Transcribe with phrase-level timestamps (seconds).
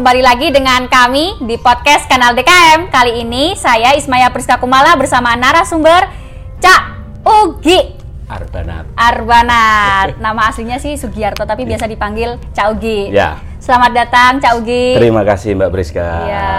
[0.00, 2.88] kembali lagi dengan kami di podcast kanal DKM.
[2.88, 6.08] Kali ini saya Ismaya Priska Kumala bersama narasumber
[6.56, 6.82] Cak
[7.20, 8.88] Ugi Arbanat.
[8.96, 10.16] Arbanat.
[10.24, 13.12] Nama aslinya sih Sugiarto tapi biasa dipanggil Cak Ugi.
[13.12, 13.44] Ya.
[13.60, 14.96] Selamat datang Cak Ugi.
[14.96, 16.08] Terima kasih Mbak Priska.
[16.32, 16.50] Ya.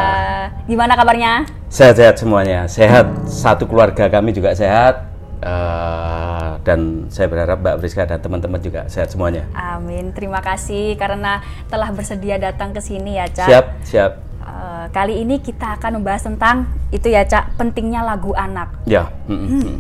[0.70, 1.50] Gimana kabarnya?
[1.66, 2.70] Sehat-sehat semuanya.
[2.70, 3.26] Sehat.
[3.26, 5.10] Satu keluarga kami juga sehat.
[5.42, 6.21] Uh,
[6.62, 9.50] dan saya berharap Mbak Priska dan teman-teman juga sehat semuanya.
[9.58, 10.14] Amin.
[10.14, 13.48] Terima kasih karena telah bersedia datang ke sini ya, Cak.
[13.50, 14.12] Siap, siap.
[14.42, 18.70] Uh, kali ini kita akan membahas tentang itu ya, Cak, pentingnya lagu anak.
[18.86, 19.10] Ya.
[19.26, 19.48] Hmm.
[19.50, 19.78] Hmm.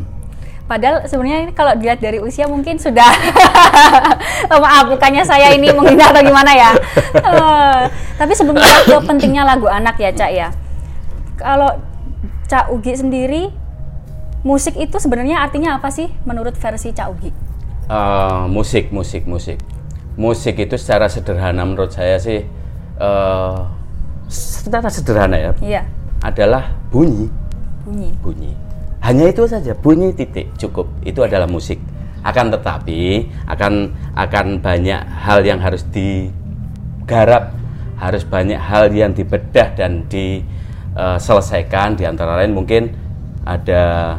[0.66, 3.12] Padahal sebenarnya ini kalau dilihat dari usia mungkin sudah
[4.55, 6.71] oh, maaf bukannya saya ini menghina atau gimana ya.
[7.21, 7.82] Uh,
[8.16, 10.49] tapi sebelumnya ke pentingnya lagu anak ya, Cak ya.
[11.38, 11.77] Kalau
[12.49, 13.60] Cak Ugi sendiri
[14.41, 17.32] musik itu sebenarnya artinya apa sih menurut versi Cak Ugi?
[17.91, 19.62] Uh, musik, musik, musik.
[20.18, 22.43] Musik itu secara sederhana menurut saya sih
[22.99, 23.68] uh,
[24.32, 25.52] secara sederhana ya.
[25.62, 25.84] Iya.
[26.21, 27.27] Adalah bunyi.
[27.85, 28.10] Bunyi.
[28.21, 28.52] Bunyi.
[29.02, 30.85] Hanya itu saja, bunyi titik cukup.
[31.02, 31.82] Itu adalah musik.
[32.21, 37.49] Akan tetapi akan akan banyak hal yang harus digarap,
[37.98, 41.98] harus banyak hal yang dibedah dan diselesaikan.
[41.98, 42.93] Di antara lain mungkin
[43.41, 44.15] ada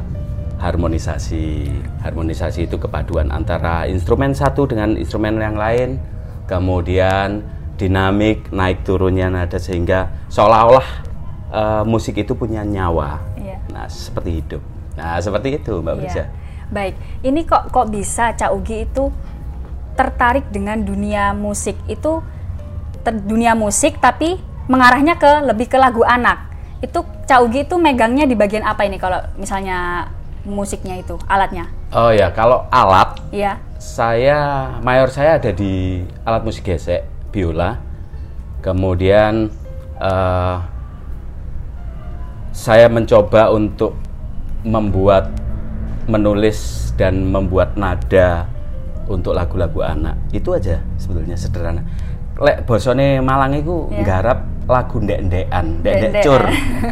[0.62, 1.66] harmonisasi.
[2.06, 5.98] Harmonisasi itu kepaduan antara instrumen satu dengan instrumen yang lain,
[6.46, 7.42] kemudian
[7.74, 10.88] dinamik naik turunnya nada sehingga seolah-olah
[11.50, 13.18] uh, musik itu punya nyawa.
[13.34, 13.58] Iya.
[13.74, 14.62] Nah, seperti hidup.
[14.94, 16.14] Nah, seperti itu Mbak Brisa.
[16.22, 16.26] Iya.
[16.72, 16.94] Baik,
[17.26, 19.10] ini kok kok bisa Cak Ugi itu
[19.92, 22.24] tertarik dengan dunia musik itu
[23.04, 24.40] ter, dunia musik tapi
[24.72, 26.48] mengarahnya ke lebih ke lagu anak.
[26.80, 30.08] Itu Cak Ugi itu megangnya di bagian apa ini kalau misalnya
[30.42, 31.70] musiknya itu, alatnya?
[31.94, 33.60] Oh ya, kalau alat, ya.
[33.78, 37.78] saya mayor saya ada di alat musik gesek, biola.
[38.62, 39.50] Kemudian
[39.98, 40.56] uh,
[42.54, 43.98] saya mencoba untuk
[44.62, 45.32] membuat,
[46.06, 48.46] menulis dan membuat nada
[49.10, 50.14] untuk lagu-lagu anak.
[50.30, 51.82] Itu aja sebetulnya sederhana.
[52.38, 54.02] Lek bosone Malang itu yeah.
[54.02, 56.42] nggarap lagu ndek-ndekan, ndek-ndek cur.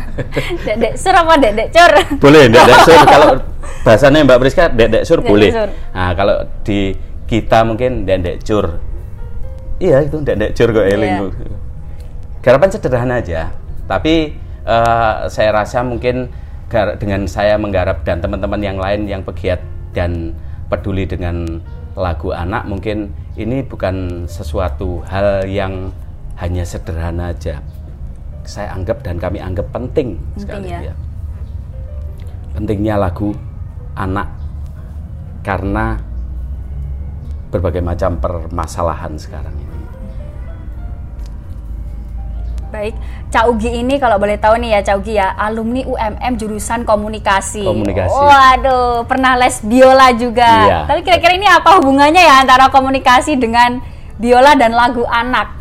[0.66, 1.92] Ndek-ndek sur apa ndek-ndek cur?
[2.19, 3.31] Boleh ndek-ndek sur kalau
[3.86, 5.50] bahasanya Mbak Priska ndek-ndek sur boleh.
[5.94, 6.36] Nah, kalau
[6.66, 6.94] di
[7.31, 8.82] kita mungkin ndek-ndek cur.
[9.78, 11.12] Iya, itu ndek-ndek cur kok eling.
[11.31, 11.58] Yeah.
[12.42, 13.54] Garapan sederhana aja.
[13.87, 14.34] Tapi
[14.66, 16.31] uh, saya rasa mungkin
[16.70, 19.58] dengan saya menggarap dan teman-teman yang lain yang pegiat
[19.91, 20.38] dan
[20.70, 21.58] peduli dengan
[21.98, 25.91] lagu anak mungkin ini bukan sesuatu hal yang
[26.40, 27.60] hanya sederhana aja.
[28.48, 30.90] Saya anggap dan kami anggap penting, penting sekali ya.
[30.90, 30.94] ya.
[32.56, 33.36] Pentingnya lagu
[33.94, 34.26] anak
[35.44, 36.00] karena
[37.52, 39.68] berbagai macam permasalahan sekarang ini.
[42.70, 42.94] Baik,
[43.34, 47.66] Cak Ugi ini kalau boleh tahu nih ya Cak Ugi ya, alumni UMM jurusan komunikasi.
[47.66, 48.14] Komunikasi.
[48.14, 50.50] Waduh, pernah les biola juga.
[50.64, 50.78] Iya.
[50.86, 53.82] Tapi kira-kira ini apa hubungannya ya antara komunikasi dengan
[54.22, 55.59] biola dan lagu anak?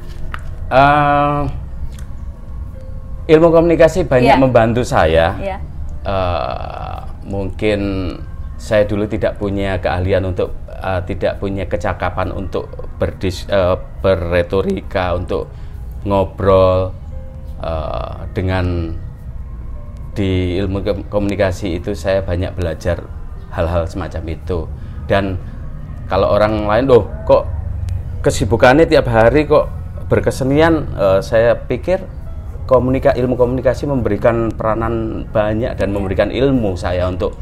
[0.70, 1.50] Uh,
[3.30, 4.42] ilmu komunikasi banyak yeah.
[4.42, 5.34] membantu saya.
[5.42, 5.60] Yeah.
[6.06, 7.80] Uh, mungkin
[8.58, 15.50] saya dulu tidak punya keahlian untuk uh, tidak punya kecakapan untuk berdis, uh, berretorika, untuk
[16.04, 16.94] ngobrol
[17.62, 18.94] uh, dengan
[20.14, 23.06] di ilmu komunikasi itu saya banyak belajar
[23.54, 24.66] hal-hal semacam itu.
[25.08, 25.40] Dan
[26.10, 27.46] kalau orang lain, loh kok
[28.26, 29.79] kesibukannya tiap hari kok
[30.10, 32.02] berkesenian uh, saya pikir
[32.66, 37.38] komunika ilmu komunikasi memberikan peranan banyak dan memberikan ilmu saya untuk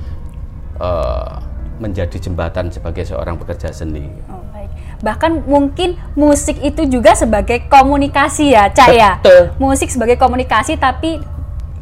[0.80, 1.40] uh,
[1.80, 4.10] menjadi jembatan sebagai seorang pekerja seni.
[4.28, 4.70] Oh, baik.
[5.04, 9.22] Bahkan mungkin musik itu juga sebagai komunikasi ya, Cak ya.
[9.62, 11.22] Musik sebagai komunikasi tapi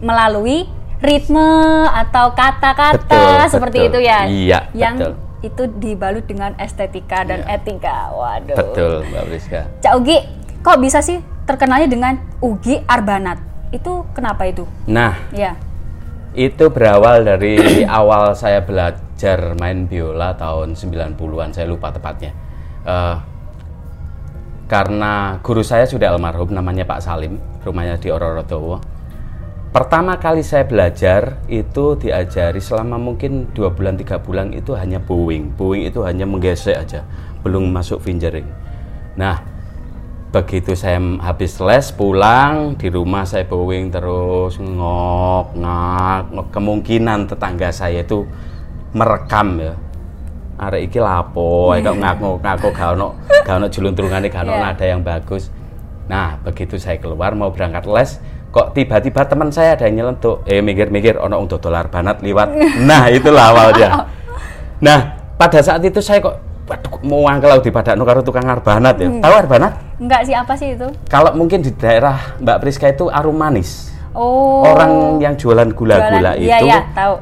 [0.03, 0.67] melalui
[0.99, 1.47] ritme
[1.87, 3.89] atau kata-kata seperti betul.
[3.93, 4.19] itu ya.
[4.27, 5.13] Iya, yang betul.
[5.45, 7.55] itu dibalut dengan estetika dan iya.
[7.55, 8.11] etika.
[8.11, 8.57] Waduh.
[8.57, 9.61] Betul, Mbak Rizka.
[9.79, 10.17] Cak Ugi,
[10.65, 13.37] kok bisa sih terkenalnya dengan Ugi Arbanat?
[13.69, 14.65] Itu kenapa itu?
[14.89, 15.53] Nah, ya.
[16.33, 17.61] Itu berawal dari
[18.01, 22.33] awal saya belajar main biola tahun 90-an, saya lupa tepatnya.
[22.81, 23.21] Uh,
[24.65, 28.81] karena guru saya sudah almarhum, namanya Pak Salim, rumahnya di Ororotowo.
[29.69, 35.53] Pertama kali saya belajar itu diajari selama mungkin dua bulan tiga bulan itu hanya bowing,
[35.53, 37.05] bowing itu hanya menggesek aja,
[37.45, 38.47] belum masuk fingering.
[39.19, 39.54] Nah,
[40.35, 46.47] begitu saya habis les pulang di rumah saya bowing terus ngok ngak ngok.
[46.51, 48.27] kemungkinan tetangga saya itu
[48.91, 49.73] merekam ya
[50.59, 51.87] arek iki lapo yeah.
[51.87, 53.07] kok ngaku ngaku gak ono
[53.47, 54.63] gak ono juluntrungane gak ono yeah.
[54.71, 55.47] nada yang bagus
[56.05, 58.21] Nah, begitu saya keluar mau berangkat les,
[58.53, 62.49] kok tiba-tiba teman saya ada yang nyelentuk, eh mikir-mikir ono untuk dolar banat liwat.
[62.89, 63.89] Nah, itulah awalnya.
[64.75, 66.35] Nah, pada saat itu saya kok
[66.65, 69.07] waduh mau angkel di pada karo tukang arbanat ya.
[69.09, 69.21] Hmm.
[69.21, 69.73] Tahu arbanat?
[70.01, 70.87] Enggak sih, apa sih itu?
[71.07, 73.93] Kalau mungkin di daerah Mbak Priska itu arum manis.
[74.15, 74.65] Oh.
[74.65, 76.49] Orang yang jualan gula-gula itu.
[76.49, 77.15] Iya, iya, tahu.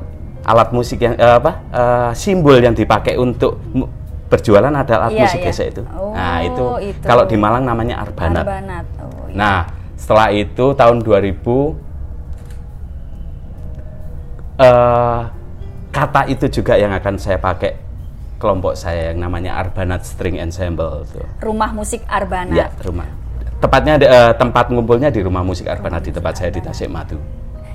[0.44, 1.51] Alat musik yang eh, apa?
[1.72, 3.60] Uh, simbol yang dipakai untuk
[4.31, 5.66] berjualan ada alat iya, musik iya.
[5.69, 5.81] itu.
[5.94, 8.46] Oh, nah, itu, itu kalau di Malang namanya arbanat.
[8.48, 8.86] Arbanat.
[9.00, 9.36] Oh, iya.
[9.36, 9.57] Nah,
[10.00, 11.72] setelah itu tahun 2000 uh,
[14.60, 15.22] eh,
[15.94, 17.93] kata itu juga yang akan saya pakai
[18.44, 21.24] kelompok saya yang namanya Arbanat String Ensemble itu.
[21.40, 22.51] Rumah musik Arbanat.
[22.51, 23.07] Ya, rumah.
[23.63, 27.16] Tepatnya uh, tempat ngumpulnya di rumah musik Arbanat di tempat saya di Tasikmadu.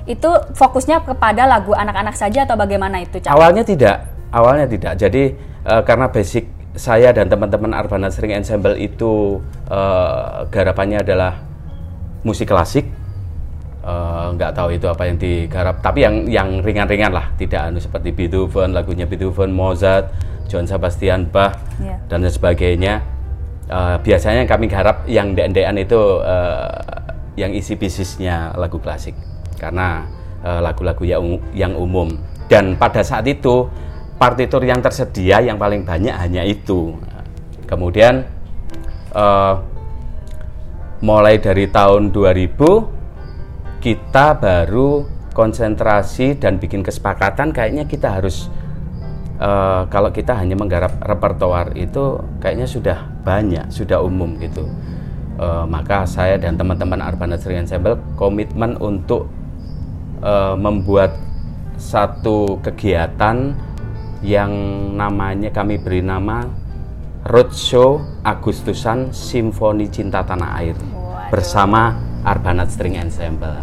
[0.05, 3.17] Itu fokusnya kepada lagu anak-anak saja atau bagaimana itu?
[3.17, 3.33] Cak?
[3.33, 4.93] Awalnya tidak, awalnya tidak.
[5.01, 5.33] Jadi
[5.65, 6.45] uh, karena basic
[6.77, 9.41] saya dan teman-teman Arbana String Ensemble itu
[9.73, 11.41] uh, garapannya adalah
[12.21, 12.85] musik klasik
[14.35, 18.11] nggak uh, tahu itu apa yang digarap tapi yang yang ringan-ringan lah tidak anu seperti
[18.13, 20.11] Beethoven lagunya Beethoven Mozart
[20.49, 22.01] John Sebastian Bach yeah.
[22.09, 23.05] dan sebagainya
[23.69, 26.73] uh, biasanya yang kami garap yang dendean itu uh,
[27.37, 29.15] yang isi bisnisnya lagu klasik
[29.55, 30.03] karena
[30.39, 32.15] lagu-lagu uh, yang yang umum
[32.49, 33.69] dan pada saat itu
[34.19, 36.91] partitur yang tersedia yang paling banyak hanya itu.
[37.63, 38.27] Kemudian
[39.15, 39.63] uh,
[40.99, 48.51] mulai dari tahun 2000 kita baru konsentrasi dan bikin kesepakatan kayaknya kita harus
[49.39, 54.67] uh, kalau kita hanya menggarap repertoar itu kayaknya sudah banyak, sudah umum gitu.
[55.39, 59.31] Uh, maka saya dan teman-teman Arbana String Ensemble komitmen untuk
[60.19, 61.15] uh, membuat
[61.79, 63.55] satu kegiatan
[64.19, 64.51] yang
[64.99, 66.43] namanya kami beri nama
[67.23, 71.31] Roadshow Agustusan Simfoni Cinta Tanah Air Waduh.
[71.31, 71.95] bersama
[72.27, 73.55] Arbanat String Ensemble.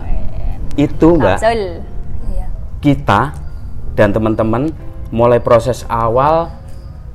[0.81, 2.49] Itu Mbak, iya.
[2.81, 3.37] kita
[3.96, 4.73] dan teman-teman
[5.14, 6.50] mulai proses awal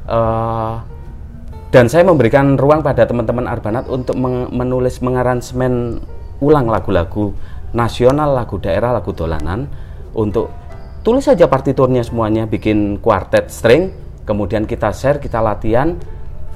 [0.07, 0.83] uh,
[1.71, 4.19] dan saya memberikan ruang pada teman-teman Arbanat untuk
[4.51, 6.03] menulis mengaransemen
[6.43, 7.31] ulang lagu-lagu
[7.71, 9.71] nasional, lagu daerah, lagu dolanan
[10.11, 10.51] untuk
[11.07, 13.95] tulis saja partiturnya semuanya, bikin kuartet string,
[14.27, 15.95] kemudian kita share, kita latihan.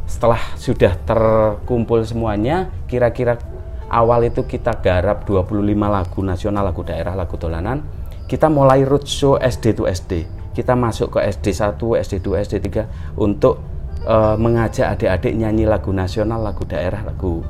[0.06, 3.42] Setelah sudah terkumpul semuanya, kira-kira
[3.90, 7.81] awal itu kita garap 25 lagu nasional, lagu daerah, lagu dolanan.
[8.28, 10.44] Kita mulai roadshow SD to SD.
[10.56, 13.60] Kita masuk ke SD 1, SD 2, SD 3 untuk
[14.07, 17.44] uh, mengajak adik-adik nyanyi lagu nasional, lagu daerah, lagu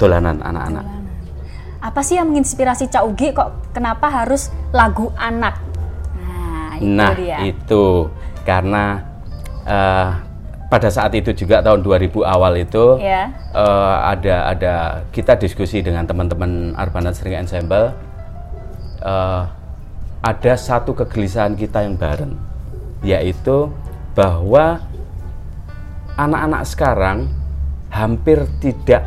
[0.00, 0.96] dolanan anak-anak
[1.86, 5.60] apa sih yang menginspirasi Cak Ugi kok kenapa harus lagu anak?
[6.18, 7.38] Nah, itu nah, dia.
[7.46, 8.10] itu
[8.42, 9.06] karena
[9.62, 10.10] uh,
[10.66, 13.30] pada saat itu juga tahun 2000 awal itu yeah.
[13.30, 13.54] Ya.
[13.54, 14.74] uh, ada ada
[15.14, 17.94] kita diskusi dengan teman-teman Arbanat String Ensemble
[19.06, 19.46] uh,
[20.26, 22.34] ada satu kegelisahan kita yang bareng
[23.06, 23.70] yaitu
[24.18, 24.82] bahwa
[26.18, 27.18] anak-anak sekarang
[27.94, 29.06] hampir tidak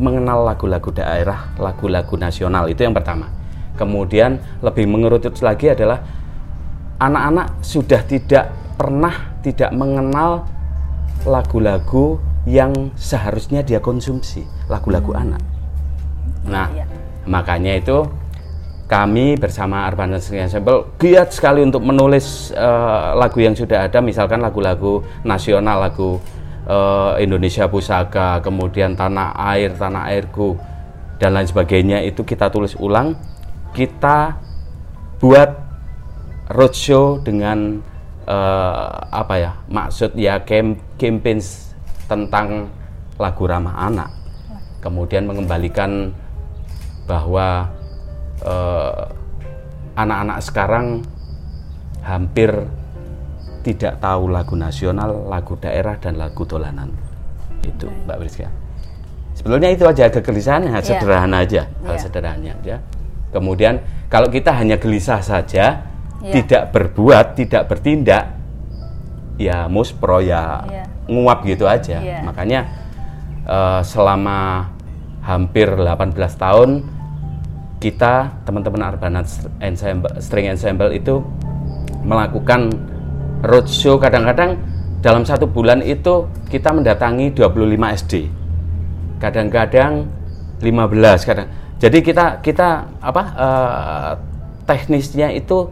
[0.00, 3.28] mengenal lagu-lagu daerah, lagu-lagu nasional itu yang pertama.
[3.76, 6.00] Kemudian lebih mengerucut lagi adalah
[6.96, 8.48] anak-anak sudah tidak
[8.80, 10.48] pernah tidak mengenal
[11.28, 12.16] lagu-lagu
[12.48, 15.22] yang seharusnya dia konsumsi, lagu-lagu hmm.
[15.28, 15.42] anak.
[16.48, 16.86] Nah, ya.
[17.28, 18.08] makanya itu
[18.92, 25.00] kami bersama Urban Ensemble giat sekali untuk menulis uh, lagu yang sudah ada, misalkan lagu-lagu
[25.24, 26.20] nasional, lagu
[26.68, 30.60] uh, Indonesia Pusaka, kemudian Tanah Air, Tanah Airku,
[31.16, 33.16] dan lain sebagainya itu kita tulis ulang.
[33.72, 34.36] Kita
[35.16, 35.50] buat
[36.52, 37.80] roadshow dengan
[38.28, 41.40] uh, apa ya maksud ya campaign
[42.04, 42.68] tentang
[43.16, 44.12] lagu ramah anak.
[44.84, 46.12] Kemudian mengembalikan
[47.08, 47.72] bahwa
[48.42, 49.02] eh,
[49.96, 50.86] anak-anak sekarang
[52.02, 52.50] hampir
[53.62, 56.90] tidak tahu lagu nasional, lagu daerah dan lagu dolanan.
[57.62, 58.50] Itu Mbak Priska.
[59.32, 60.82] Sebetulnya itu aja kegelisahan yeah.
[60.82, 62.02] sederhana aja, hal yeah.
[62.02, 62.76] sederhana aja.
[63.32, 63.80] Kemudian
[64.12, 65.88] kalau kita hanya gelisah saja,
[66.20, 66.34] yeah.
[66.34, 68.36] tidak berbuat, tidak bertindak,
[69.40, 70.86] ya muspro ya yeah.
[71.08, 72.02] nguap gitu aja.
[72.02, 72.20] Yeah.
[72.26, 72.60] Makanya
[73.46, 74.68] uh, selama
[75.22, 76.82] hampir 18 tahun
[77.82, 79.26] kita teman-teman Arbanat
[79.58, 81.18] Ensemble, String Ensemble itu
[82.06, 82.70] melakukan
[83.42, 83.98] roadshow.
[83.98, 84.54] Kadang-kadang
[85.02, 88.30] dalam satu bulan itu kita mendatangi 25 SD
[89.18, 90.06] kadang-kadang
[90.62, 91.50] 15 kadang
[91.82, 94.10] jadi kita kita apa uh,
[94.62, 95.66] teknisnya itu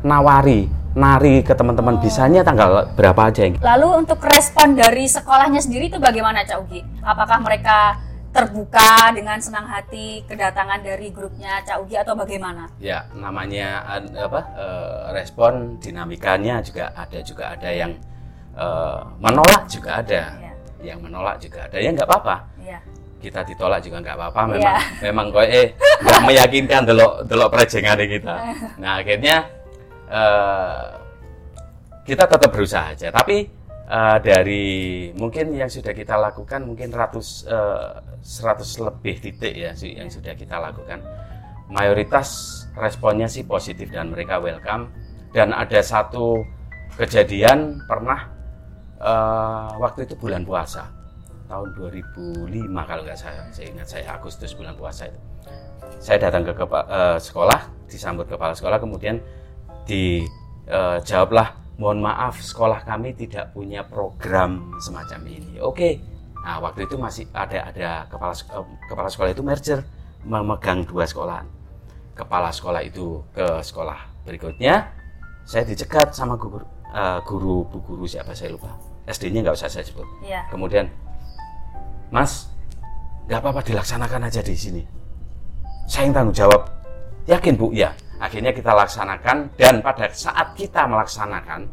[0.00, 2.00] nawari nari ke teman-teman.
[2.00, 2.02] Oh.
[2.04, 6.80] bisanya tanggal berapa aja lalu untuk respon dari sekolahnya sendiri itu bagaimana Cak Ugi?
[7.04, 8.00] Apakah mereka
[8.36, 12.68] terbuka dengan senang hati kedatangan dari grupnya Cak Ugi atau bagaimana?
[12.76, 13.80] Ya, namanya
[14.12, 14.40] apa?
[14.52, 17.96] Uh, respon dinamikanya juga ada juga ada yang
[18.52, 20.52] uh, menolak juga ada, ya.
[20.84, 21.80] yang menolak juga ada.
[21.80, 22.36] Ya nggak apa-apa.
[22.60, 22.78] Ya.
[23.16, 24.40] Kita ditolak juga nggak apa-apa.
[24.52, 24.76] Memang ya.
[25.08, 25.66] memang kok eh
[26.04, 28.36] nggak meyakinkan delok delok prejengan kita.
[28.84, 29.36] Nah akhirnya
[30.12, 30.84] uh,
[32.04, 33.08] kita tetap berusaha aja.
[33.08, 33.55] Tapi
[33.86, 34.64] uh, dari
[35.14, 40.34] mungkin yang sudah kita lakukan mungkin ratus uh, seratus lebih titik ya sih yang sudah
[40.34, 41.02] kita lakukan.
[41.66, 44.90] Mayoritas responnya sih positif dan mereka welcome.
[45.34, 46.46] Dan ada satu
[46.96, 48.30] kejadian pernah
[49.02, 50.88] uh, waktu itu bulan puasa
[51.46, 52.50] tahun 2005
[52.88, 55.20] kalau nggak saya saya ingat saya Agustus bulan puasa itu.
[56.02, 59.22] Saya datang ke kepa, uh, sekolah disambut kepala sekolah kemudian
[59.86, 65.60] dijawablah uh, mohon maaf sekolah kami tidak punya program semacam ini.
[65.60, 66.00] Oke.
[66.40, 69.80] Nah, waktu itu masih ada ada kepala eh, kepala sekolah itu merger
[70.24, 71.44] memegang dua sekolah.
[72.16, 74.88] Kepala sekolah itu ke sekolah berikutnya.
[75.46, 76.58] Saya dicegat sama guru
[76.90, 78.72] uh, guru bu guru siapa saya lupa.
[79.06, 80.02] SD-nya nggak usah saya sebut.
[80.26, 80.42] Ya.
[80.50, 80.90] Kemudian,
[82.10, 82.50] Mas,
[83.30, 84.82] nggak apa-apa dilaksanakan aja di sini.
[85.86, 86.66] Saya yang tanggung jawab.
[87.30, 87.70] Yakin bu?
[87.70, 91.68] Ya akhirnya kita laksanakan dan pada saat kita melaksanakan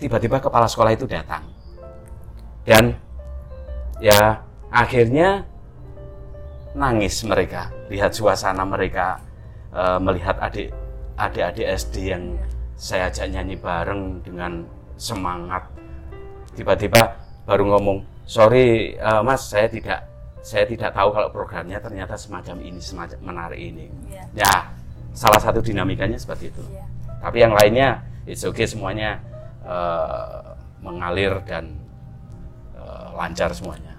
[0.00, 1.44] tiba-tiba kepala sekolah itu datang.
[2.66, 2.96] Dan
[4.02, 5.46] ya akhirnya
[6.72, 9.20] nangis mereka lihat suasana mereka
[9.70, 10.72] e, melihat adik
[11.20, 12.24] adik-adik SD yang
[12.74, 14.64] saya ajak nyanyi bareng dengan
[14.96, 15.68] semangat.
[16.56, 20.08] Tiba-tiba baru ngomong sorry e, mas saya tidak
[20.42, 23.86] saya tidak tahu kalau programnya ternyata semacam ini semacam menarik ini.
[24.10, 24.54] Ya, ya
[25.12, 26.62] salah satu dinamikanya seperti itu.
[26.72, 26.88] Yeah.
[27.22, 29.22] Tapi yang lainnya it's okay semuanya
[29.62, 31.78] uh, mengalir dan
[32.74, 33.94] uh, lancar semuanya.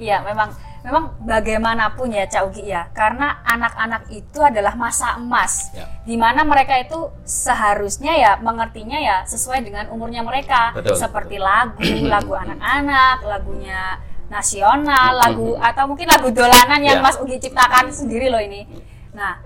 [0.00, 5.84] Iya, memang memang bagaimanapun ya Cak Ugi ya, karena anak-anak itu adalah masa emas, ya.
[6.08, 11.52] di mana mereka itu seharusnya ya mengertinya ya sesuai dengan umurnya mereka, betul, seperti betul.
[11.52, 14.00] lagu, lagu anak-anak, lagunya
[14.32, 17.04] nasional, lagu atau mungkin lagu dolanan yang ya.
[17.04, 18.64] Mas Ugi ciptakan sendiri loh ini.
[19.12, 19.36] Nah,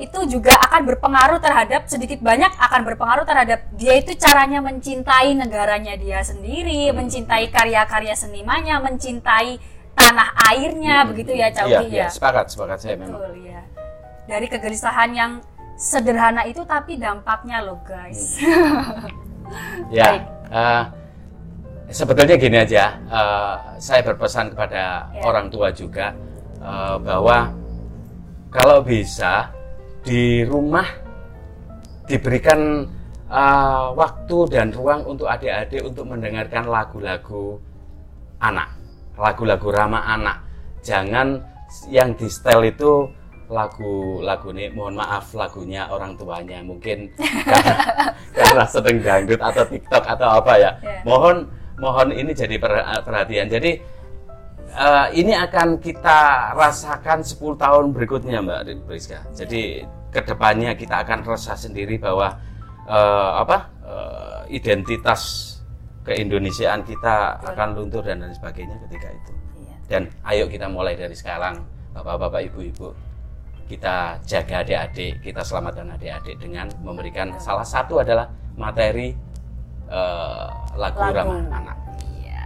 [0.00, 5.94] itu juga akan berpengaruh terhadap sedikit banyak akan berpengaruh terhadap dia itu caranya mencintai negaranya
[6.00, 6.96] dia sendiri, hmm.
[6.96, 9.60] mencintai karya-karya senimannya, mencintai
[9.92, 11.08] tanah airnya, hmm.
[11.12, 11.80] begitu ya iya, ya.
[11.84, 13.44] Iya, sepakat, sepakat saya Betul, memang.
[13.44, 13.62] ya.
[14.24, 15.32] Dari kegelisahan yang
[15.76, 18.40] sederhana itu tapi dampaknya loh guys.
[18.40, 19.92] Hmm.
[20.00, 20.24] ya.
[20.48, 20.84] Uh,
[21.92, 25.20] sebetulnya gini aja, uh, saya berpesan kepada ya.
[25.28, 26.16] orang tua juga
[26.64, 27.52] uh, bahwa
[28.48, 29.52] kalau bisa
[30.02, 30.86] di rumah
[32.06, 32.86] diberikan
[33.30, 37.62] uh, waktu dan ruang untuk adik-adik untuk mendengarkan lagu-lagu
[38.42, 38.74] anak,
[39.14, 40.38] lagu-lagu ramah anak.
[40.82, 41.38] Jangan
[41.88, 43.06] yang di setel itu
[43.52, 47.74] lagu-lagu ini mohon maaf lagunya orang tuanya mungkin karena,
[48.36, 50.70] karena sedang dangdut atau TikTok atau apa ya.
[50.82, 51.02] Yeah.
[51.06, 51.36] Mohon
[51.78, 52.56] mohon ini jadi
[53.04, 53.46] perhatian.
[53.52, 53.78] Jadi
[54.76, 59.20] uh, ini akan kita rasakan 10 tahun berikutnya Mbak Rizka.
[59.36, 62.36] Jadi ke depannya kita akan rasa sendiri bahwa
[62.84, 65.52] uh, apa uh, identitas
[66.02, 69.32] keindonesiaan kita akan luntur dan lain sebagainya ketika itu.
[69.62, 69.76] Iya.
[69.86, 71.62] Dan ayo kita mulai dari sekarang,
[71.94, 72.90] bapak-bapak, ibu-ibu,
[73.70, 78.26] kita jaga adik-adik, kita selamatkan adik-adik dengan memberikan salah satu adalah
[78.58, 79.14] materi
[79.86, 81.76] uh, lagu, lagu ramah anak.
[82.18, 82.44] Iya.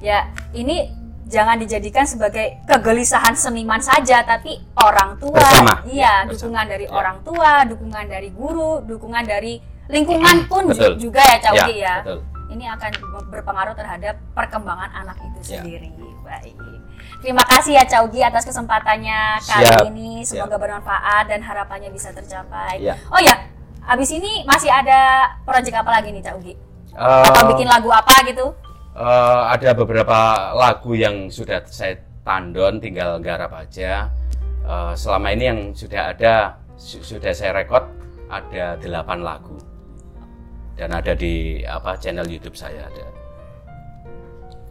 [0.00, 0.18] Ya,
[0.54, 0.94] ini
[1.26, 5.84] jangan dijadikan sebagai kegelisahan seniman saja tapi orang tua Bersama.
[5.86, 6.32] iya Bersama.
[6.34, 6.92] dukungan dari ya.
[6.92, 9.54] orang tua dukungan dari guru dukungan dari
[9.90, 10.94] lingkungan pun betul.
[10.98, 11.94] juga ya Cak ya, ya.
[12.02, 12.18] Betul.
[12.50, 12.90] ini akan
[13.30, 15.60] berpengaruh terhadap perkembangan anak itu ya.
[15.62, 15.90] sendiri
[16.30, 16.54] baik
[17.20, 19.88] terima kasih ya Cak atas kesempatannya kali Siap.
[19.92, 20.62] ini semoga Siap.
[20.62, 22.94] bermanfaat dan harapannya bisa tercapai ya.
[23.10, 23.34] oh ya
[23.84, 26.54] habis ini masih ada proyek apa lagi nih Cak Ugi
[26.94, 28.54] uh, atau bikin lagu apa gitu
[28.94, 34.08] uh, ada beberapa lagu yang sudah saya tandon tinggal garap aja.
[34.64, 37.82] Uh, selama ini yang sudah ada su sudah saya rekod
[38.30, 39.58] ada delapan lagu.
[40.78, 43.06] Dan ada di apa channel YouTube saya ada.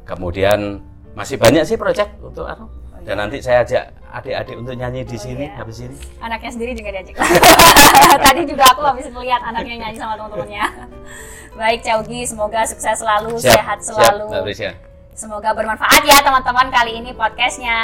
[0.08, 0.82] Kemudian
[1.14, 5.22] masih banyak sih proyek untuk Aro dan nanti saya ajak adik-adik untuk nyanyi di oh,
[5.22, 5.58] sini iya.
[5.62, 5.96] habis ini.
[6.20, 7.15] Anaknya sendiri juga diajak.
[8.25, 10.65] Tadi juga aku habis melihat anaknya nyanyi sama teman-temannya.
[11.60, 14.27] Baik Caugi, semoga sukses selalu, siap, sehat selalu.
[14.53, 14.75] Siap,
[15.20, 17.75] Semoga bermanfaat ya teman-teman kali ini podcastnya.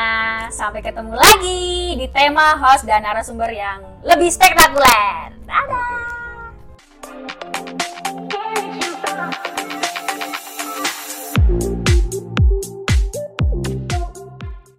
[0.48, 5.36] Sampai ketemu lagi di tema host dan narasumber yang lebih spektakuler.
[5.44, 6.16] Dadah.